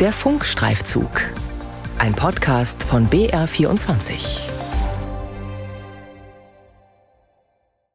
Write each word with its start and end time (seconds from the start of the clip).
Der 0.00 0.12
Funkstreifzug. 0.12 1.10
Ein 1.98 2.14
Podcast 2.14 2.84
von 2.84 3.08
BR24. 3.08 4.38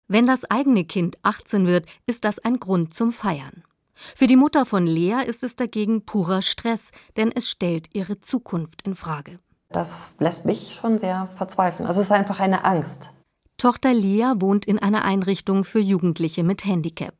Wenn 0.10 0.28
das 0.28 0.44
eigene 0.52 0.84
Kind 0.84 1.16
18 1.24 1.66
wird, 1.66 1.86
ist 2.06 2.26
das 2.26 2.40
ein 2.40 2.60
Grund 2.60 2.94
zum 2.94 3.14
Feiern. 3.14 3.64
Für 3.94 4.28
die 4.28 4.36
Mutter 4.36 4.66
von 4.66 4.86
Lea 4.86 5.24
ist 5.26 5.46
es 5.46 5.56
dagegen 5.56 6.04
purer 6.04 6.42
Stress, 6.42 6.90
denn 7.16 7.32
es 7.34 7.50
stellt 7.50 7.96
ihre 7.96 8.20
Zukunft 8.20 8.86
in 8.86 8.96
Frage. 8.96 9.40
Das 9.70 10.16
lässt 10.20 10.44
mich 10.44 10.76
schon 10.76 10.98
sehr 10.98 11.30
verzweifeln. 11.38 11.88
Also 11.88 12.02
es 12.02 12.08
ist 12.08 12.12
einfach 12.12 12.42
eine 12.42 12.66
Angst. 12.66 13.12
Tochter 13.56 13.94
Lea 13.94 14.34
wohnt 14.40 14.66
in 14.66 14.78
einer 14.78 15.06
Einrichtung 15.06 15.64
für 15.64 15.80
Jugendliche 15.80 16.44
mit 16.44 16.66
Handicap. 16.66 17.16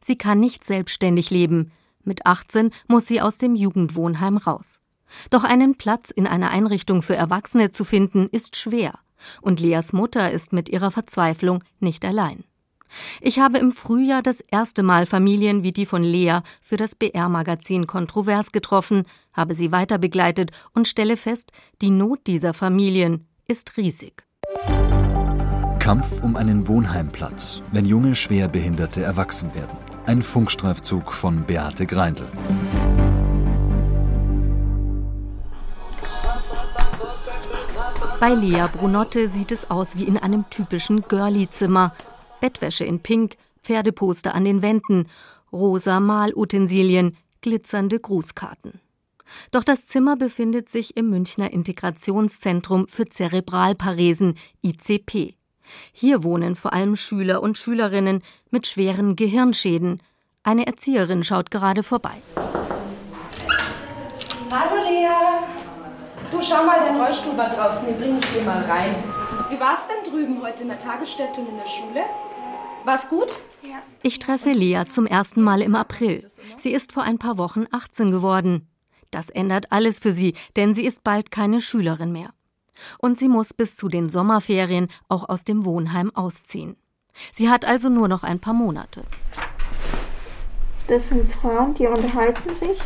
Sie 0.00 0.16
kann 0.16 0.38
nicht 0.38 0.62
selbstständig 0.62 1.30
leben. 1.30 1.72
Mit 2.08 2.24
18 2.24 2.70
muss 2.88 3.06
sie 3.06 3.20
aus 3.20 3.36
dem 3.36 3.54
Jugendwohnheim 3.54 4.38
raus. 4.38 4.80
Doch 5.28 5.44
einen 5.44 5.76
Platz 5.76 6.10
in 6.10 6.26
einer 6.26 6.50
Einrichtung 6.50 7.02
für 7.02 7.14
Erwachsene 7.14 7.70
zu 7.70 7.84
finden, 7.84 8.28
ist 8.32 8.56
schwer. 8.56 8.98
Und 9.42 9.60
Leas 9.60 9.92
Mutter 9.92 10.30
ist 10.30 10.54
mit 10.54 10.70
ihrer 10.70 10.90
Verzweiflung 10.90 11.62
nicht 11.80 12.06
allein. 12.06 12.44
Ich 13.20 13.38
habe 13.38 13.58
im 13.58 13.72
Frühjahr 13.72 14.22
das 14.22 14.40
erste 14.40 14.82
Mal 14.82 15.04
Familien 15.04 15.62
wie 15.62 15.72
die 15.72 15.84
von 15.84 16.02
Lea 16.02 16.38
für 16.62 16.78
das 16.78 16.94
BR-Magazin 16.94 17.86
kontrovers 17.86 18.52
getroffen, 18.52 19.02
habe 19.34 19.54
sie 19.54 19.70
weiter 19.70 19.98
begleitet 19.98 20.52
und 20.72 20.88
stelle 20.88 21.18
fest, 21.18 21.52
die 21.82 21.90
Not 21.90 22.26
dieser 22.26 22.54
Familien 22.54 23.26
ist 23.46 23.76
riesig. 23.76 24.24
Kampf 25.78 26.22
um 26.22 26.36
einen 26.36 26.68
Wohnheimplatz, 26.68 27.62
wenn 27.70 27.84
junge 27.84 28.16
Schwerbehinderte 28.16 29.02
erwachsen 29.02 29.54
werden. 29.54 29.76
Ein 30.08 30.22
Funkstreifzug 30.22 31.12
von 31.12 31.44
Beate 31.44 31.84
Greindl. 31.84 32.26
Bei 38.18 38.32
Lea 38.32 38.68
Brunotte 38.72 39.28
sieht 39.28 39.52
es 39.52 39.70
aus 39.70 39.98
wie 39.98 40.04
in 40.04 40.16
einem 40.16 40.48
typischen 40.48 41.02
Girlie-Zimmer. 41.02 41.94
Bettwäsche 42.40 42.86
in 42.86 43.00
Pink, 43.00 43.36
Pferdeposter 43.62 44.34
an 44.34 44.46
den 44.46 44.62
Wänden, 44.62 45.08
rosa 45.52 46.00
Malutensilien, 46.00 47.14
glitzernde 47.42 48.00
Grußkarten. 48.00 48.80
Doch 49.50 49.62
das 49.62 49.84
Zimmer 49.84 50.16
befindet 50.16 50.70
sich 50.70 50.96
im 50.96 51.10
Münchner 51.10 51.52
Integrationszentrum 51.52 52.88
für 52.88 53.04
Zerebralparesen 53.04 54.38
ICP. 54.64 55.37
Hier 55.92 56.22
wohnen 56.22 56.56
vor 56.56 56.72
allem 56.72 56.96
Schüler 56.96 57.42
und 57.42 57.58
Schülerinnen 57.58 58.22
mit 58.50 58.66
schweren 58.66 59.16
Gehirnschäden. 59.16 60.02
Eine 60.42 60.66
Erzieherin 60.66 61.24
schaut 61.24 61.50
gerade 61.50 61.82
vorbei. 61.82 62.22
Hallo 64.50 64.82
Lea. 64.82 65.08
Du 66.30 66.40
schau 66.40 66.64
mal, 66.64 66.80
dein 66.80 67.00
Rollstuhl 67.00 67.36
war 67.36 67.50
draußen, 67.50 67.86
den 67.86 67.96
bring 67.98 68.18
ich 68.18 68.26
dir 68.32 68.42
mal 68.42 68.62
rein. 68.64 68.94
Wie 69.50 69.58
war's 69.58 69.86
denn 69.88 70.10
drüben 70.10 70.42
heute 70.42 70.62
in 70.62 70.68
der 70.68 70.78
Tagesstätte 70.78 71.40
und 71.40 71.48
in 71.48 71.56
der 71.56 71.66
Schule? 71.66 72.02
War's 72.84 73.08
gut? 73.08 73.38
Ja. 73.62 73.76
Ich 74.02 74.18
treffe 74.18 74.52
Lea 74.52 74.84
zum 74.88 75.06
ersten 75.06 75.42
Mal 75.42 75.62
im 75.62 75.74
April. 75.74 76.30
Sie 76.56 76.72
ist 76.72 76.92
vor 76.92 77.02
ein 77.02 77.18
paar 77.18 77.38
Wochen 77.38 77.66
18 77.70 78.10
geworden. 78.10 78.68
Das 79.10 79.30
ändert 79.30 79.72
alles 79.72 79.98
für 79.98 80.12
sie, 80.12 80.34
denn 80.56 80.74
sie 80.74 80.84
ist 80.84 81.02
bald 81.02 81.30
keine 81.30 81.60
Schülerin 81.60 82.12
mehr. 82.12 82.30
Und 82.98 83.18
sie 83.18 83.28
muss 83.28 83.54
bis 83.54 83.76
zu 83.76 83.88
den 83.88 84.10
Sommerferien 84.10 84.88
auch 85.08 85.28
aus 85.28 85.44
dem 85.44 85.64
Wohnheim 85.64 86.10
ausziehen. 86.14 86.76
Sie 87.32 87.50
hat 87.50 87.64
also 87.64 87.88
nur 87.88 88.08
noch 88.08 88.22
ein 88.22 88.38
paar 88.38 88.54
Monate. 88.54 89.04
Das 90.86 91.08
sind 91.08 91.30
Frauen, 91.30 91.74
die 91.74 91.86
unterhalten 91.86 92.54
sich. 92.54 92.78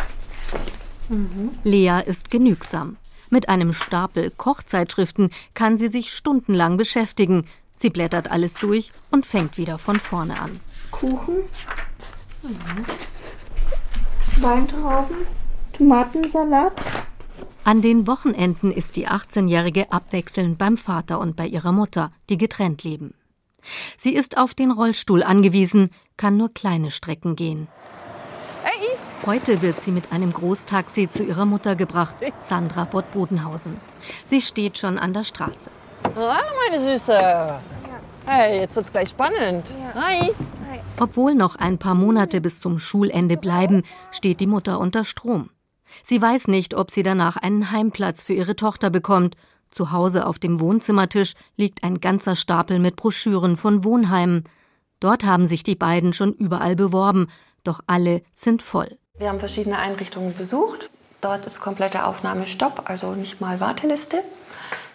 Mhm. 1.09 1.51
Lea 1.63 2.01
ist 2.05 2.31
genügsam. 2.31 2.97
Mit 3.31 3.49
einem 3.49 3.73
Stapel 3.73 4.31
Kochzeitschriften 4.31 5.31
kann 5.55 5.77
sie 5.77 5.89
sich 5.89 6.13
stundenlang 6.13 6.77
beschäftigen. 6.77 7.47
Sie 7.77 7.91
blättert 7.91 8.31
alles 8.31 8.55
durch 8.55 8.93
und 9.11 9.25
fängt 9.25 9.57
wieder 9.57 9.79
von 9.79 9.99
vorne 9.99 10.39
an. 10.39 10.61
Kuchen, 10.91 11.37
mhm. 12.43 12.85
Weintrauben, 14.43 15.17
Tomatensalat. 15.73 16.75
An 17.65 17.81
den 17.81 18.09
Wochenenden 18.09 18.73
ist 18.73 18.97
die 18.97 19.07
18-Jährige 19.07 19.93
abwechselnd 19.93 20.59
beim 20.59 20.77
Vater 20.77 21.21
und 21.21 21.37
bei 21.37 21.47
ihrer 21.47 21.71
Mutter, 21.71 22.11
die 22.29 22.37
getrennt 22.37 22.83
leben. 22.83 23.15
Sie 23.97 24.15
ist 24.17 24.37
auf 24.37 24.53
den 24.53 24.73
Rollstuhl 24.73 25.23
angewiesen, 25.23 25.91
kann 26.17 26.37
nur 26.37 26.53
kleine 26.53 26.91
Strecken 26.91 27.37
gehen. 27.37 27.69
Hey. 28.65 28.89
Heute 29.25 29.63
wird 29.63 29.81
sie 29.81 29.93
mit 29.93 30.11
einem 30.11 30.33
Großtaxi 30.33 31.09
zu 31.09 31.23
ihrer 31.23 31.45
Mutter 31.45 31.77
gebracht, 31.77 32.17
Sandra 32.49 32.85
Bott-Bodenhausen. 32.85 33.79
Sie 34.25 34.41
steht 34.41 34.79
schon 34.79 34.99
an 34.99 35.13
der 35.13 35.23
Straße. 35.23 35.71
Hallo, 36.17 36.35
meine 36.69 36.81
Süße. 36.81 37.61
Hey, 38.27 38.59
jetzt 38.59 38.75
wird's 38.75 38.91
gleich 38.91 39.11
spannend. 39.11 39.73
Hi. 39.95 40.33
Obwohl 40.99 41.37
noch 41.37 41.55
ein 41.55 41.79
paar 41.79 41.95
Monate 41.95 42.41
bis 42.41 42.59
zum 42.59 42.81
Schulende 42.81 43.37
bleiben, 43.37 43.85
steht 44.11 44.41
die 44.41 44.49
Mutter 44.49 44.81
unter 44.81 45.05
Strom. 45.05 45.51
Sie 46.03 46.21
weiß 46.21 46.49
nicht, 46.49 46.75
ob 46.75 46.91
sie 46.91 47.03
danach 47.03 47.37
einen 47.37 47.71
Heimplatz 47.71 48.25
für 48.25 48.35
ihre 48.35 48.57
Tochter 48.57 48.91
bekommt. 48.91 49.37
Zu 49.71 49.93
Hause 49.93 50.27
auf 50.27 50.39
dem 50.39 50.61
Wohnzimmertisch 50.61 51.35
liegt 51.57 51.83
ein 51.85 52.01
ganzer 52.01 52.37
Stapel 52.37 52.79
mit 52.79 52.97
Broschüren 52.97 53.57
von 53.57 53.85
Wohnheimen. 53.85 54.45
Dort 55.01 55.25
haben 55.25 55.49
sich 55.49 55.63
die 55.63 55.75
beiden 55.75 56.13
schon 56.13 56.33
überall 56.33 56.77
beworben, 56.77 57.29
doch 57.65 57.81
alle 57.87 58.23
sind 58.33 58.63
voll. 58.63 58.99
Wir 59.19 59.29
haben 59.29 59.39
verschiedene 59.39 59.79
Einrichtungen 59.79 60.37
besucht. 60.37 60.91
Dort 61.21 61.47
ist 61.47 61.61
komplette 61.61 62.05
Aufnahmestopp, 62.07 62.91
also 62.91 63.13
nicht 63.15 63.41
mal 63.41 63.61
Warteliste. 63.61 64.23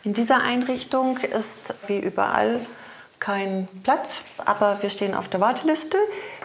In 0.04 0.14
dieser 0.14 0.42
Einrichtung 0.42 1.18
ist 1.18 1.76
wie 1.88 2.00
überall 2.00 2.60
kein 3.20 3.68
Platz, 3.84 4.10
aber 4.46 4.82
wir 4.82 4.90
stehen 4.90 5.14
auf 5.14 5.28
der 5.28 5.42
Warteliste. 5.42 5.98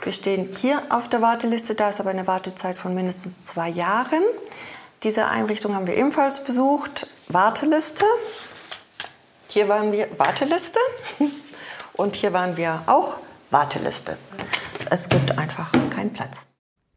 Wir 0.03 0.13
stehen 0.13 0.49
hier 0.57 0.83
auf 0.89 1.09
der 1.09 1.21
Warteliste, 1.21 1.75
da 1.75 1.91
ist 1.91 2.01
aber 2.01 2.11
eine 2.11 2.27
Wartezeit 2.27 2.79
von 2.79 2.95
mindestens 2.95 3.43
zwei 3.43 3.69
Jahren. 3.69 4.23
Diese 5.03 5.27
Einrichtung 5.27 5.75
haben 5.75 5.87
wir 5.87 5.97
ebenfalls 5.97 6.45
besucht. 6.45 7.07
Warteliste. 7.29 8.05
Hier 9.49 9.69
waren 9.69 9.93
wir 9.93 10.09
Warteliste 10.19 10.79
und 11.95 12.17
hier 12.17 12.33
waren 12.33 12.57
wir 12.57 12.83
auch 12.87 13.19
Warteliste. 13.51 14.17
Es 14.91 15.09
gibt 15.09 15.37
einfach 15.39 15.71
keinen 15.91 16.13
Platz. 16.13 16.37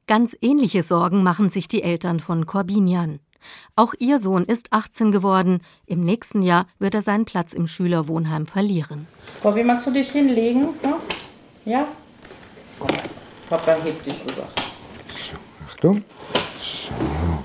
Ganz 0.08 0.38
ähnliche 0.40 0.84
Sorgen 0.84 1.24
machen 1.24 1.50
sich 1.50 1.68
die 1.68 1.81
Eltern 1.81 2.19
von 2.19 2.46
Corbinian. 2.46 3.19
Auch 3.76 3.94
ihr 4.00 4.20
Sohn 4.20 4.44
ist 4.46 4.72
18 4.72 5.12
geworden. 5.12 5.62
Im 5.86 6.02
nächsten 6.02 6.42
Jahr 6.42 6.68
wird 6.80 6.96
er 6.96 7.02
seinen 7.02 7.26
Platz 7.26 7.54
im 7.54 7.68
Schülerwohnheim 7.68 8.46
verlieren. 8.46 9.08
Bobby, 9.44 9.64
magst 9.64 9.88
du 9.88 9.92
dich 9.92 10.12
hinlegen? 10.12 10.70
Ja? 11.66 11.88
Komm, 12.80 12.90
Papa 13.50 13.76
hebt 13.84 14.06
dich 14.06 14.22
rüber. 14.22 14.48
So, 15.10 15.38
Achtung. 15.68 16.04
So, 16.60 16.94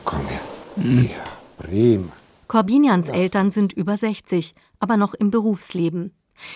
komm 0.04 0.26
her. 0.26 0.40
Ja, 0.76 1.24
prima. 1.58 2.12
Corbinians 2.48 3.08
Eltern 3.08 3.50
sind 3.50 3.72
über 3.72 3.96
60, 3.96 4.54
aber 4.80 4.96
noch 4.96 5.14
im 5.14 5.30
Berufsleben. 5.30 6.12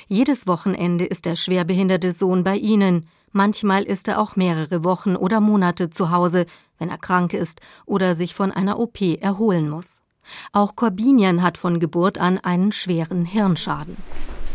Jedes 0.09 0.47
Wochenende 0.47 1.05
ist 1.05 1.25
der 1.25 1.37
schwerbehinderte 1.37 2.13
Sohn 2.13 2.43
bei 2.43 2.57
ihnen. 2.57 3.07
Manchmal 3.33 3.83
ist 3.83 4.09
er 4.09 4.21
auch 4.21 4.37
mehrere 4.37 4.85
Wochen 4.85 5.17
oder 5.17 5.41
Monate 5.41 5.91
zu 5.91 6.11
Hause, 6.11 6.47
wenn 6.85 6.91
er 6.91 6.99
krank 6.99 7.33
ist 7.33 7.63
oder 7.87 8.15
sich 8.15 8.35
von 8.35 8.53
einer 8.53 8.79
OP 8.79 9.01
erholen 9.01 9.71
muss. 9.71 10.03
Auch 10.53 10.77
Corbinian 10.77 11.43
hat 11.43 11.57
von 11.57 11.81
Geburt 11.81 12.19
an 12.19 12.39
einen 12.39 12.73
schweren 12.73 13.25
Hirnschaden. 13.25 13.97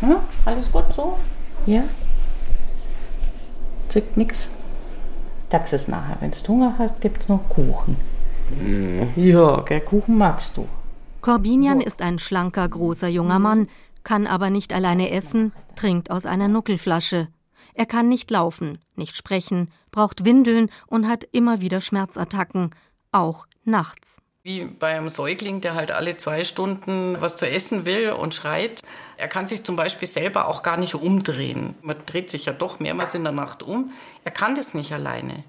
Hm? 0.01 0.17
Alles 0.45 0.72
gut 0.72 0.94
so? 0.94 1.17
Ja? 1.66 1.84
Drückt 3.91 4.16
nix. 4.16 4.47
Tax 5.50 5.73
es 5.73 5.88
nachher. 5.88 6.17
Wenn 6.19 6.29
du 6.31 6.47
Hunger 6.47 6.75
hast, 6.78 7.01
gibt's 7.01 7.28
noch 7.29 7.50
Kuchen. 7.50 7.97
Mhm. 8.59 9.11
Ja, 9.16 9.61
der 9.61 9.82
Kuchen 9.82 10.16
magst 10.16 10.55
du. 10.55 10.67
Corbinian 11.22 11.82
ist 11.82 12.03
ein 12.03 12.20
schlanker, 12.20 12.70
großer 12.70 13.08
junger 13.08 13.40
Mann, 13.40 13.67
kann 14.03 14.28
aber 14.28 14.52
nicht 14.52 14.72
alleine 14.72 15.09
essen, 15.09 15.52
trinkt 15.75 16.11
aus 16.11 16.28
einer 16.28 16.47
Nuckelflasche. 16.47 17.28
Er 17.79 17.85
kann 17.85 18.09
nicht 18.09 18.29
laufen, 18.29 18.79
nicht 18.97 19.16
sprechen, 19.16 19.72
braucht 19.90 20.26
Windeln 20.26 20.70
und 20.87 21.08
hat 21.08 21.23
immer 21.31 21.61
wieder 21.61 21.79
Schmerzattacken, 21.79 22.72
auch 23.14 23.47
nachts. 23.64 24.17
Wie 24.43 24.66
bei 24.66 24.97
einem 24.97 25.08
Säugling, 25.08 25.61
der 25.61 25.76
halt 25.76 25.90
alle 25.90 26.17
zwei 26.17 26.43
Stunden 26.43 27.16
was 27.22 27.37
zu 27.37 27.49
essen 27.49 27.85
will 27.85 28.09
und 28.09 28.35
schreit. 28.35 28.81
Er 29.16 29.29
kann 29.29 29.47
sich 29.47 29.64
zum 29.64 29.78
Beispiel 29.78 30.09
selber 30.09 30.49
auch 30.49 30.61
gar 30.61 30.76
nicht 30.76 30.93
umdrehen. 30.93 31.76
Man 31.81 31.96
dreht 32.05 32.29
sich 32.29 32.47
ja 32.47 32.52
doch 32.52 32.81
mehrmals 32.81 33.16
in 33.16 33.23
der 33.23 33.31
Nacht 33.31 33.64
um. 33.64 33.93
Er 34.25 34.32
kann 34.32 34.55
das 34.55 34.73
nicht 34.73 34.91
alleine. 34.91 35.46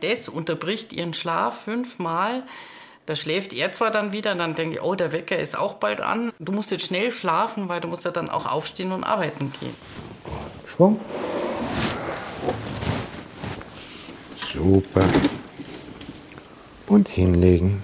Das 0.00 0.28
unterbricht 0.28 0.92
ihren 0.92 1.12
Schlaf 1.12 1.62
fünfmal. 1.62 2.44
Da 3.06 3.16
schläft 3.16 3.52
er 3.52 3.72
zwar 3.72 3.90
dann 3.90 4.12
wieder, 4.12 4.36
dann 4.36 4.54
denke 4.54 4.76
ich, 4.76 4.82
oh, 4.82 4.94
der 4.94 5.10
Wecker 5.10 5.40
ist 5.40 5.58
auch 5.58 5.74
bald 5.74 6.00
an. 6.00 6.32
Du 6.38 6.52
musst 6.52 6.70
jetzt 6.70 6.86
schnell 6.86 7.10
schlafen, 7.10 7.68
weil 7.68 7.80
du 7.80 7.88
musst 7.88 8.04
ja 8.04 8.12
dann 8.12 8.30
auch 8.30 8.46
aufstehen 8.46 8.92
und 8.92 9.02
arbeiten 9.02 9.52
gehen. 9.58 9.74
Schwung. 10.66 11.00
Super. 14.52 15.04
Und 16.86 17.08
hinlegen. 17.08 17.82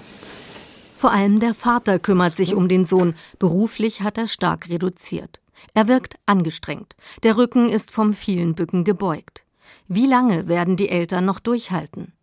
Vor 0.95 1.11
allem 1.11 1.39
der 1.39 1.53
Vater 1.53 1.99
kümmert 1.99 2.35
sich 2.35 2.53
um 2.53 2.69
den 2.69 2.85
Sohn. 2.85 3.15
Beruflich 3.39 4.01
hat 4.01 4.17
er 4.17 4.27
stark 4.27 4.69
reduziert. 4.69 5.41
Er 5.73 5.87
wirkt 5.87 6.15
angestrengt. 6.25 6.95
Der 7.23 7.37
Rücken 7.37 7.69
ist 7.69 7.91
vom 7.91 8.13
vielen 8.13 8.55
Bücken 8.55 8.83
gebeugt. 8.83 9.43
Wie 9.87 10.05
lange 10.05 10.47
werden 10.47 10.77
die 10.77 10.89
Eltern 10.89 11.25
noch 11.25 11.39
durchhalten? 11.39 12.13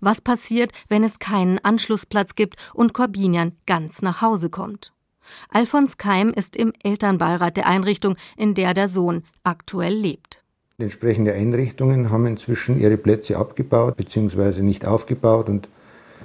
Was 0.00 0.20
passiert, 0.20 0.72
wenn 0.88 1.04
es 1.04 1.18
keinen 1.18 1.58
Anschlussplatz 1.58 2.34
gibt 2.34 2.56
und 2.74 2.92
Corbinian 2.92 3.52
ganz 3.66 4.02
nach 4.02 4.20
Hause 4.20 4.50
kommt? 4.50 4.92
Alfons 5.48 5.96
Keim 5.96 6.30
ist 6.30 6.56
im 6.56 6.72
Elternbeirat 6.82 7.56
der 7.56 7.66
Einrichtung, 7.66 8.16
in 8.36 8.54
der 8.54 8.74
der 8.74 8.88
Sohn 8.88 9.24
aktuell 9.42 9.94
lebt. 9.94 10.42
Entsprechende 10.78 11.32
Einrichtungen 11.32 12.10
haben 12.10 12.26
inzwischen 12.26 12.78
ihre 12.78 12.98
Plätze 12.98 13.38
abgebaut 13.38 13.96
bzw. 13.96 14.60
nicht 14.60 14.86
aufgebaut 14.86 15.48
und 15.48 15.70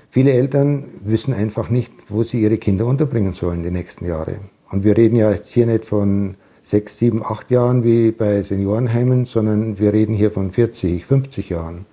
viele 0.10 0.34
Eltern 0.34 0.90
wissen 1.06 1.34
einfach 1.34 1.70
nicht, 1.70 1.94
wo 2.10 2.24
sie 2.24 2.42
ihre 2.42 2.58
Kinder 2.58 2.86
unterbringen 2.86 3.34
sollen 3.34 3.64
die 3.64 3.72
nächsten 3.72 4.06
Jahre. 4.06 4.40
Und 4.70 4.84
wir 4.84 4.98
reden 4.98 5.16
ja 5.16 5.32
jetzt 5.32 5.54
hier 5.54 5.68
nicht 5.68 5.86
von 5.86 6.36
sechs, 6.62 6.98
sieben, 6.98 7.24
acht 7.24 7.50
Jahren 7.50 7.86
wie 7.86 8.12
bei 8.12 8.42
Seniorenheimen, 8.42 9.26
sondern 9.26 9.80
wir 9.80 9.94
reden 9.94 10.14
hier 10.14 10.32
von 10.32 10.52
40, 10.52 11.06
50 11.06 11.48
Jahren. 11.48 11.86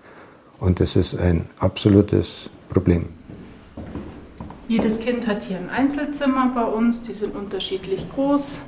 Und 0.59 0.81
das 0.81 0.97
ist 0.97 1.15
ein 1.17 1.45
absolutes 1.61 2.51
Problem. 2.69 3.18
Jedes 4.69 5.01
Kind 5.01 5.27
hat 5.27 5.45
hier 5.45 5.57
ein 5.57 5.71
Einzelzimmer 5.71 6.53
bei 6.55 6.63
uns, 6.63 7.01
die 7.01 7.15
sind 7.15 7.35
unterschiedlich 7.35 8.05
groß. 8.11 8.59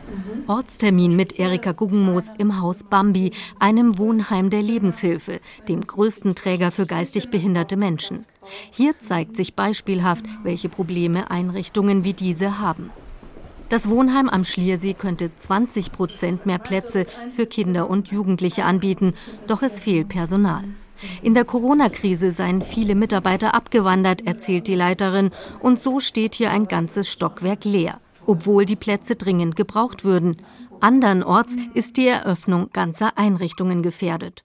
Ortstermin 0.47 1.15
mit 1.15 1.39
Erika 1.39 1.73
Guggenmoos 1.73 2.29
im 2.39 2.59
Haus 2.59 2.85
Bambi, 2.85 3.33
einem 3.59 3.99
Wohnheim 3.99 4.49
der 4.49 4.63
Lebenshilfe, 4.63 5.41
dem 5.69 5.83
größten 5.83 6.35
Träger 6.35 6.71
für 6.71 6.87
geistig 6.87 7.29
behinderte 7.29 7.77
Menschen. 7.77 8.25
Hier 8.71 8.99
zeigt 8.99 9.37
sich 9.37 9.55
beispielhaft, 9.55 10.25
welche 10.43 10.71
Probleme 10.71 11.31
Einrichtungen 11.31 12.03
wie 12.03 12.15
diese 12.15 12.59
haben. 12.59 12.91
Das 13.69 13.89
Wohnheim 13.89 14.31
am 14.31 14.45
Schliersee 14.45 14.95
könnte 14.95 15.31
20 15.37 15.93
Prozent 15.93 16.47
mehr 16.47 16.59
Plätze 16.59 17.07
für 17.31 17.45
Kinder 17.45 17.91
und 17.91 18.09
Jugendliche 18.09 18.65
anbieten, 18.65 19.13
doch 19.47 19.63
es 19.63 19.79
fehlt 19.79 20.09
Personal. 20.09 20.65
In 21.23 21.35
der 21.35 21.45
Corona-Krise 21.45 22.33
seien 22.33 22.63
viele 22.63 22.95
Mitarbeiter 22.95 23.55
abgewandert, 23.55 24.27
erzählt 24.27 24.67
die 24.67 24.75
Leiterin, 24.75 25.31
und 25.61 25.81
so 25.81 26.01
steht 26.01 26.35
hier 26.35 26.51
ein 26.51 26.67
ganzes 26.67 27.11
Stockwerk 27.11 27.65
leer, 27.65 28.01
obwohl 28.27 28.65
die 28.65 28.77
Plätze 28.77 29.17
dringend 29.17 29.57
gebraucht 29.57 30.05
würden. 30.05 30.43
Andernorts 30.81 31.55
ist 31.75 31.97
die 31.97 32.07
Eröffnung 32.07 32.71
ganzer 32.73 33.19
Einrichtungen 33.19 33.83
gefährdet. 33.83 34.45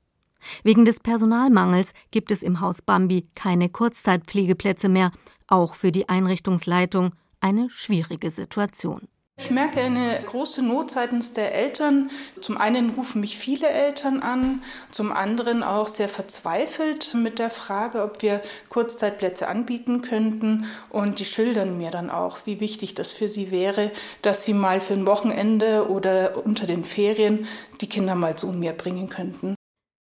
Wegen 0.64 0.86
des 0.86 1.00
Personalmangels 1.00 1.94
gibt 2.12 2.32
es 2.32 2.44
im 2.44 2.60
Haus 2.60 2.82
Bambi 2.82 3.28
keine 3.36 3.70
Kurzzeitpflegeplätze 3.70 4.90
mehr, 4.90 5.12
auch 5.48 5.76
für 5.76 5.92
die 5.92 6.10
Einrichtungsleitung 6.10 7.14
eine 7.40 7.70
schwierige 7.70 8.32
Situation. 8.32 9.08
Ich 9.38 9.52
merke 9.52 9.82
eine 9.82 10.22
große 10.26 10.62
Not 10.62 10.92
seitens 10.92 11.34
der 11.34 11.54
Eltern. 11.54 12.10
Zum 12.40 12.58
einen 12.58 12.92
rufen 12.92 13.20
mich 13.20 13.38
viele 13.38 13.68
Eltern 13.68 14.22
an, 14.22 14.64
zum 14.92 15.12
anderen 15.12 15.62
auch 15.62 15.88
sehr 15.88 16.08
verzweifelt 16.08 17.14
mit 17.14 17.38
der 17.38 17.50
Frage, 17.50 18.02
ob 18.02 18.22
wir 18.22 18.42
Kurzzeitplätze 18.70 19.50
anbieten 19.50 20.02
könnten. 20.02 20.66
Und 20.90 21.20
die 21.20 21.26
schildern 21.26 21.78
mir 21.78 21.92
dann 21.92 22.10
auch, 22.10 22.40
wie 22.46 22.62
wichtig 22.62 22.96
das 22.96 23.12
für 23.12 23.28
sie 23.28 23.52
wäre, 23.52 23.92
dass 24.22 24.46
sie 24.46 24.54
mal 24.54 24.80
für 24.80 24.94
ein 24.94 25.06
Wochenende 25.06 25.90
oder 25.90 26.44
unter 26.46 26.66
den 26.66 26.86
Ferien 26.86 27.46
die 27.82 27.90
Kinder 27.90 28.16
mal 28.16 28.38
zu 28.38 28.48
mir 28.48 28.72
bringen 28.72 29.10
könnten. 29.10 29.54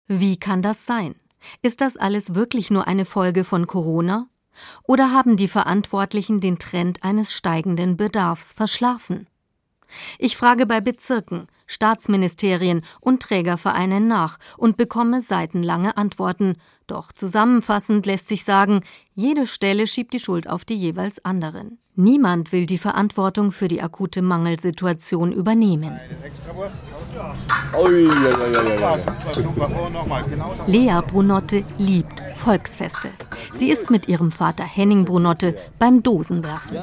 Wie 0.07 0.37
kann 0.37 0.61
das 0.61 0.85
sein? 0.85 1.15
Ist 1.61 1.81
das 1.81 1.97
alles 1.97 2.35
wirklich 2.35 2.71
nur 2.71 2.87
eine 2.87 3.05
Folge 3.05 3.43
von 3.43 3.67
Corona? 3.67 4.29
Oder 4.83 5.11
haben 5.11 5.37
die 5.37 5.47
Verantwortlichen 5.47 6.39
den 6.39 6.59
Trend 6.59 7.03
eines 7.03 7.33
steigenden 7.33 7.97
Bedarfs 7.97 8.53
verschlafen? 8.53 9.27
Ich 10.17 10.35
frage 10.37 10.65
bei 10.65 10.81
Bezirken, 10.81 11.47
Staatsministerien 11.67 12.81
und 12.99 13.21
Trägervereinen 13.21 14.07
nach 14.07 14.37
und 14.57 14.77
bekomme 14.77 15.21
seitenlange 15.21 15.97
Antworten. 15.97 16.55
Doch 16.87 17.11
zusammenfassend 17.11 18.05
lässt 18.05 18.27
sich 18.27 18.43
sagen, 18.43 18.81
jede 19.13 19.47
Stelle 19.47 19.87
schiebt 19.87 20.13
die 20.13 20.19
Schuld 20.19 20.49
auf 20.49 20.65
die 20.65 20.75
jeweils 20.75 21.23
anderen. 21.23 21.79
Niemand 21.95 22.51
will 22.51 22.65
die 22.65 22.77
Verantwortung 22.77 23.51
für 23.51 23.67
die 23.67 23.81
akute 23.81 24.21
Mangelsituation 24.21 25.31
übernehmen. 25.31 25.97
Lea 30.67 31.01
Brunotte 31.07 31.63
liebt 31.77 32.21
Volksfeste. 32.33 33.09
Sie 33.53 33.69
ist 33.69 33.89
mit 33.89 34.07
ihrem 34.07 34.31
Vater 34.31 34.63
Henning 34.63 35.05
Brunotte 35.05 35.55
beim 35.79 36.03
Dosenwerfen. 36.03 36.77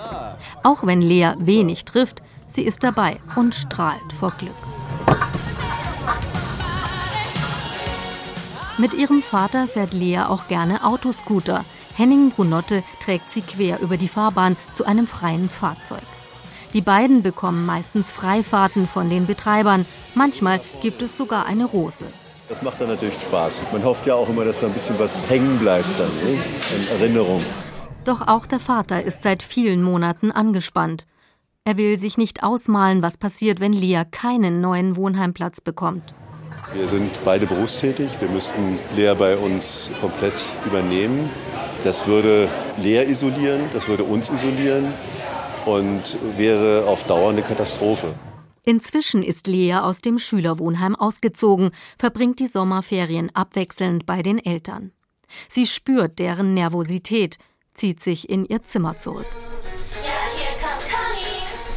Auch 0.62 0.86
wenn 0.86 1.02
Lea 1.02 1.32
wenig 1.38 1.84
trifft, 1.84 2.22
sie 2.48 2.62
ist 2.62 2.82
dabei 2.82 3.20
und 3.36 3.54
strahlt 3.54 4.12
vor 4.18 4.32
Glück. 4.38 4.54
Mit 8.78 8.94
ihrem 8.94 9.22
Vater 9.22 9.68
fährt 9.68 9.92
Lea 9.92 10.20
auch 10.28 10.48
gerne 10.48 10.84
Autoscooter. 10.84 11.64
Henning 11.94 12.30
Brunotte 12.30 12.82
trägt 13.04 13.30
sie 13.30 13.42
quer 13.42 13.80
über 13.80 13.98
die 13.98 14.08
Fahrbahn 14.08 14.56
zu 14.72 14.86
einem 14.86 15.06
freien 15.06 15.48
Fahrzeug. 15.48 16.02
Die 16.72 16.80
beiden 16.80 17.22
bekommen 17.22 17.66
meistens 17.66 18.12
Freifahrten 18.12 18.88
von 18.88 19.10
den 19.10 19.26
Betreibern. 19.26 19.84
Manchmal 20.14 20.60
gibt 20.80 21.02
es 21.02 21.16
sogar 21.16 21.46
eine 21.46 21.64
Rose. 21.64 22.04
Das 22.48 22.62
macht 22.62 22.80
dann 22.80 22.88
natürlich 22.88 23.14
Spaß. 23.14 23.62
Man 23.72 23.82
hofft 23.84 24.06
ja 24.06 24.14
auch 24.14 24.28
immer, 24.28 24.44
dass 24.44 24.60
da 24.60 24.66
ein 24.66 24.72
bisschen 24.72 24.98
was 24.98 25.28
hängen 25.30 25.58
bleibt 25.58 25.88
dann, 25.98 26.08
ne? 26.08 26.38
in 26.76 27.00
Erinnerung. 27.00 27.42
Doch 28.04 28.26
auch 28.26 28.46
der 28.46 28.58
Vater 28.58 29.02
ist 29.02 29.22
seit 29.22 29.42
vielen 29.42 29.82
Monaten 29.82 30.30
angespannt. 30.32 31.06
Er 31.64 31.76
will 31.76 31.96
sich 31.96 32.18
nicht 32.18 32.42
ausmalen, 32.42 33.02
was 33.02 33.16
passiert, 33.16 33.60
wenn 33.60 33.72
Lea 33.72 34.02
keinen 34.10 34.60
neuen 34.60 34.96
Wohnheimplatz 34.96 35.60
bekommt. 35.60 36.14
Wir 36.74 36.88
sind 36.88 37.10
beide 37.24 37.46
berufstätig. 37.46 38.10
Wir 38.20 38.28
müssten 38.28 38.78
Lea 38.96 39.14
bei 39.16 39.36
uns 39.36 39.92
komplett 40.00 40.52
übernehmen. 40.66 41.30
Das 41.84 42.06
würde 42.06 42.48
Lea 42.78 43.04
isolieren, 43.04 43.62
das 43.72 43.88
würde 43.88 44.04
uns 44.04 44.30
isolieren 44.30 44.92
und 45.64 46.18
wäre 46.36 46.84
auf 46.86 47.04
Dauer 47.04 47.30
eine 47.30 47.42
Katastrophe. 47.42 48.14
Inzwischen 48.64 49.24
ist 49.24 49.48
Lea 49.48 49.74
aus 49.74 50.02
dem 50.02 50.20
Schülerwohnheim 50.20 50.94
ausgezogen, 50.94 51.72
verbringt 51.98 52.38
die 52.38 52.46
Sommerferien 52.46 53.34
abwechselnd 53.34 54.06
bei 54.06 54.22
den 54.22 54.38
Eltern. 54.38 54.92
Sie 55.48 55.66
spürt 55.66 56.20
deren 56.20 56.54
Nervosität, 56.54 57.38
zieht 57.74 58.00
sich 58.00 58.30
in 58.30 58.44
ihr 58.44 58.62
Zimmer 58.62 58.96
zurück. 58.98 59.26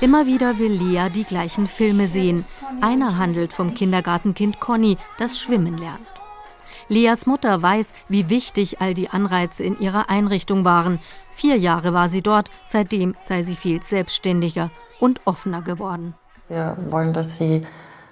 Immer 0.01 0.27
wieder 0.27 0.60
will 0.60 0.74
Lea 0.74 1.10
die 1.10 1.24
gleichen 1.24 1.65
Filme 1.65 2.08
sehen. 2.08 2.46
Einer 2.82 3.18
handelt 3.18 3.54
vom 3.54 3.74
Kindergartenkind 3.74 4.60
Conny, 4.60 4.98
das 5.18 5.39
Schwimmen 5.39 5.77
lernt. 5.77 6.06
Leas 6.88 7.25
Mutter 7.25 7.63
weiß, 7.63 7.94
wie 8.10 8.30
wichtig 8.30 8.80
all 8.80 8.94
die 8.94 9.10
Anreize 9.10 9.63
in 9.63 9.80
ihrer 9.80 10.10
Einrichtung 10.12 10.65
waren. 10.65 11.00
Vier 11.34 11.58
Jahre 11.58 11.94
war 11.94 12.10
sie 12.10 12.22
dort, 12.22 12.51
seitdem 12.68 13.15
sei 13.22 13.42
sie 13.42 13.56
viel 13.56 13.82
selbstständiger 13.82 14.70
und 15.00 15.22
offener 15.25 15.63
geworden. 15.63 16.13
Wir 16.48 16.78
wollen, 16.90 17.14
dass 17.14 17.38
sie 17.38 17.66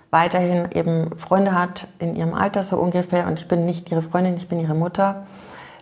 weiterhin 0.10 0.72
eben 0.72 1.18
Freunde 1.18 1.54
hat 1.54 1.88
in 2.00 2.16
ihrem 2.16 2.34
Alter 2.34 2.64
so 2.64 2.78
ungefähr 2.78 3.28
und 3.28 3.40
ich 3.40 3.48
bin 3.48 3.66
nicht 3.66 3.92
ihre 3.92 4.02
Freundin, 4.02 4.38
ich 4.38 4.48
bin 4.48 4.60
ihre 4.60 4.76
Mutter. 4.76 5.28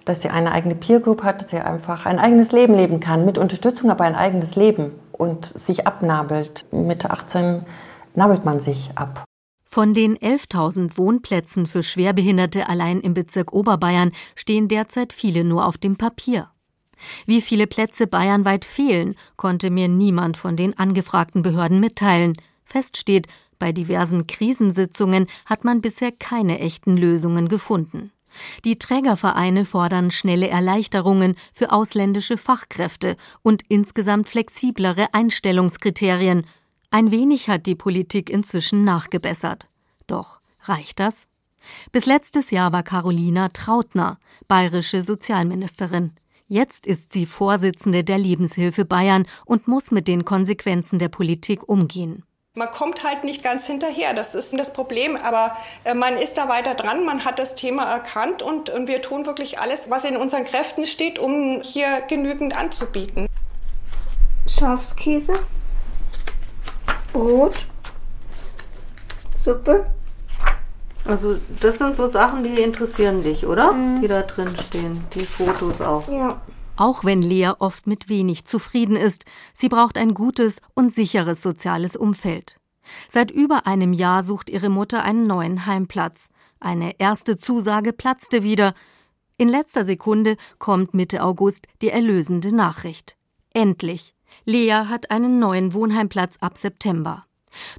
Dass 0.05 0.21
sie 0.21 0.29
eine 0.29 0.51
eigene 0.51 0.73
Peer 0.73 0.99
Group 0.99 1.23
hat, 1.23 1.41
dass 1.41 1.51
sie 1.51 1.59
einfach 1.59 2.05
ein 2.05 2.17
eigenes 2.17 2.51
Leben 2.51 2.73
leben 2.73 2.99
kann, 2.99 3.23
mit 3.23 3.37
Unterstützung 3.37 3.91
aber 3.91 4.03
ein 4.03 4.15
eigenes 4.15 4.55
Leben 4.55 4.91
und 5.11 5.45
sich 5.45 5.85
abnabelt. 5.85 6.65
Mit 6.71 7.05
18 7.05 7.63
nabelt 8.15 8.43
man 8.43 8.59
sich 8.59 8.91
ab. 8.95 9.23
Von 9.63 9.93
den 9.93 10.17
11.000 10.17 10.97
Wohnplätzen 10.97 11.65
für 11.65 11.83
Schwerbehinderte 11.83 12.67
allein 12.67 12.99
im 12.99 13.13
Bezirk 13.13 13.53
Oberbayern 13.53 14.11
stehen 14.35 14.67
derzeit 14.67 15.13
viele 15.13 15.43
nur 15.43 15.65
auf 15.65 15.77
dem 15.77 15.97
Papier. 15.97 16.49
Wie 17.25 17.41
viele 17.41 17.67
Plätze 17.67 18.07
bayernweit 18.07 18.65
fehlen, 18.65 19.15
konnte 19.35 19.69
mir 19.69 19.87
niemand 19.87 20.37
von 20.37 20.55
den 20.55 20.77
angefragten 20.77 21.41
Behörden 21.41 21.79
mitteilen. 21.79 22.37
Fest 22.65 22.97
steht, 22.97 23.27
bei 23.59 23.71
diversen 23.71 24.27
Krisensitzungen 24.27 25.27
hat 25.45 25.63
man 25.63 25.81
bisher 25.81 26.11
keine 26.11 26.59
echten 26.59 26.97
Lösungen 26.97 27.47
gefunden. 27.47 28.11
Die 28.65 28.79
Trägervereine 28.79 29.65
fordern 29.65 30.09
schnelle 30.09 30.47
Erleichterungen 30.47 31.35
für 31.53 31.71
ausländische 31.71 32.37
Fachkräfte 32.37 33.17
und 33.41 33.63
insgesamt 33.67 34.27
flexiblere 34.27 35.13
Einstellungskriterien. 35.13 36.45
Ein 36.89 37.11
wenig 37.11 37.49
hat 37.49 37.65
die 37.65 37.75
Politik 37.75 38.29
inzwischen 38.29 38.83
nachgebessert. 38.83 39.67
Doch 40.07 40.39
reicht 40.63 40.99
das? 40.99 41.27
Bis 41.91 42.05
letztes 42.05 42.51
Jahr 42.51 42.71
war 42.71 42.83
Carolina 42.83 43.49
Trautner 43.49 44.17
bayerische 44.47 45.03
Sozialministerin. 45.03 46.13
Jetzt 46.53 46.85
ist 46.85 47.13
sie 47.13 47.25
Vorsitzende 47.25 48.03
der 48.03 48.17
Lebenshilfe 48.17 48.83
Bayern 48.83 49.25
und 49.45 49.69
muss 49.69 49.89
mit 49.89 50.09
den 50.09 50.25
Konsequenzen 50.25 50.99
der 50.99 51.07
Politik 51.07 51.69
umgehen. 51.69 52.25
Man 52.55 52.69
kommt 52.69 53.05
halt 53.05 53.23
nicht 53.23 53.41
ganz 53.41 53.67
hinterher, 53.67 54.13
das 54.13 54.35
ist 54.35 54.53
das 54.59 54.73
Problem, 54.73 55.15
aber 55.15 55.55
äh, 55.85 55.93
man 55.93 56.17
ist 56.17 56.37
da 56.37 56.49
weiter 56.49 56.73
dran, 56.73 57.05
man 57.05 57.23
hat 57.23 57.39
das 57.39 57.55
Thema 57.55 57.85
erkannt 57.85 58.41
und, 58.41 58.69
und 58.69 58.89
wir 58.89 59.01
tun 59.01 59.25
wirklich 59.25 59.59
alles, 59.59 59.89
was 59.89 60.03
in 60.03 60.17
unseren 60.17 60.43
Kräften 60.43 60.85
steht, 60.85 61.19
um 61.19 61.61
hier 61.63 62.01
genügend 62.09 62.53
anzubieten. 62.53 63.27
Schafskäse, 64.45 65.39
Brot, 67.13 67.65
Suppe. 69.33 69.89
Also 71.11 71.37
das 71.59 71.77
sind 71.77 71.97
so 71.97 72.07
Sachen, 72.07 72.41
die 72.43 72.61
interessieren 72.61 73.21
dich, 73.21 73.45
oder? 73.45 73.75
Die 74.01 74.07
da 74.07 74.21
drin 74.21 74.55
stehen, 74.57 75.03
die 75.13 75.25
Fotos 75.25 75.81
auch. 75.81 76.07
Ja. 76.09 76.41
Auch 76.77 77.03
wenn 77.03 77.21
Lea 77.21 77.51
oft 77.59 77.85
mit 77.85 78.07
wenig 78.07 78.45
zufrieden 78.45 78.95
ist, 78.95 79.25
sie 79.53 79.67
braucht 79.67 79.97
ein 79.97 80.13
gutes 80.13 80.61
und 80.73 80.93
sicheres 80.93 81.41
soziales 81.41 81.97
Umfeld. 81.97 82.61
Seit 83.09 83.29
über 83.29 83.67
einem 83.67 83.91
Jahr 83.91 84.23
sucht 84.23 84.49
ihre 84.49 84.69
Mutter 84.69 85.03
einen 85.03 85.27
neuen 85.27 85.65
Heimplatz. 85.65 86.29
Eine 86.61 86.97
erste 86.97 87.37
Zusage 87.37 87.91
platzte 87.91 88.41
wieder. 88.43 88.73
In 89.37 89.49
letzter 89.49 89.83
Sekunde 89.83 90.37
kommt 90.59 90.93
Mitte 90.93 91.23
August 91.23 91.67
die 91.81 91.89
erlösende 91.89 92.55
Nachricht. 92.55 93.17
Endlich. 93.53 94.15
Lea 94.45 94.85
hat 94.87 95.11
einen 95.11 95.39
neuen 95.39 95.73
Wohnheimplatz 95.73 96.37
ab 96.39 96.57
September. 96.57 97.25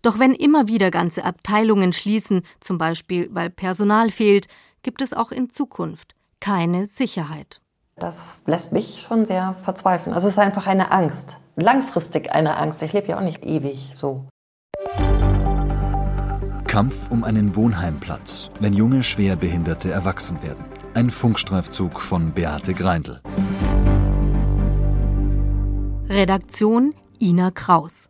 Doch 0.03 0.19
wenn 0.19 0.33
immer 0.33 0.69
wieder 0.69 0.91
ganze 0.91 1.25
Abteilungen 1.25 1.93
schließen, 1.93 2.43
zum 2.61 2.79
Beispiel 2.79 3.29
weil 3.33 3.51
Personal 3.51 4.11
fehlt, 4.11 4.49
gibt 4.83 5.03
es 5.03 5.13
auch 5.13 5.33
in 5.33 5.51
Zukunft 5.51 6.15
keine 6.41 6.87
Sicherheit. 6.87 7.61
Das 7.97 8.43
lässt 8.47 8.73
mich 8.73 9.01
schon 9.01 9.25
sehr 9.25 9.55
verzweifeln. 9.63 10.15
Also 10.15 10.27
es 10.27 10.35
ist 10.35 10.39
einfach 10.39 10.67
eine 10.67 10.91
Angst. 10.91 11.39
Langfristig 11.57 12.33
eine 12.33 12.57
Angst. 12.57 12.83
Ich 12.83 12.93
lebe 12.93 13.09
ja 13.09 13.19
auch 13.19 13.23
nicht 13.23 13.45
ewig 13.45 13.93
so. 13.95 14.27
Kampf 16.67 17.11
um 17.11 17.23
einen 17.23 17.55
Wohnheimplatz, 17.55 18.51
wenn 18.59 18.73
junge 18.73 19.05
Schwerbehinderte 19.05 19.91
erwachsen 19.91 20.43
werden. 20.43 20.65
Ein 20.95 21.11
Funkstreifzug 21.11 22.01
von 22.01 22.33
Beate 22.33 22.75
Greindl. 22.75 23.21
Redaktion 26.09 26.95
Ina 27.21 27.51
Kraus 27.51 28.09